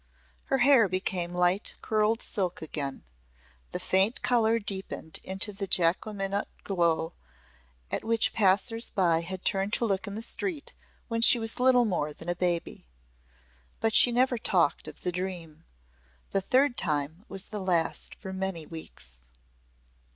Her 0.45 0.57
hair 0.57 0.89
became 0.89 1.31
light 1.31 1.75
curled 1.83 2.23
silk 2.23 2.59
again; 2.63 3.03
the 3.71 3.79
faint 3.79 4.23
colour 4.23 4.57
deepened 4.57 5.19
into 5.23 5.53
the 5.53 5.67
Jacqueminot 5.67 6.47
glow 6.63 7.13
at 7.91 8.03
which 8.03 8.33
passers 8.33 8.89
by 8.89 9.21
had 9.21 9.45
turned 9.45 9.73
to 9.73 9.85
look 9.85 10.07
in 10.07 10.15
the 10.15 10.23
street 10.23 10.73
when 11.07 11.21
she 11.21 11.37
was 11.37 11.59
little 11.59 11.85
more 11.85 12.13
than 12.13 12.29
a 12.29 12.35
baby. 12.35 12.87
But 13.79 13.93
she 13.93 14.11
never 14.11 14.39
talked 14.39 14.87
of 14.87 15.01
the 15.01 15.11
dream. 15.11 15.65
The 16.31 16.41
third 16.41 16.77
time 16.77 17.23
was 17.29 17.45
the 17.45 17.61
last 17.61 18.15
for 18.15 18.33
many 18.33 18.65
weeks. 18.65 19.17